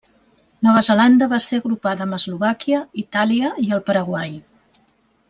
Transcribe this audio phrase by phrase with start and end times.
[0.67, 4.35] Nova Zelanda va ser agrupada amb Eslovàquia, Itàlia i el Paraguai.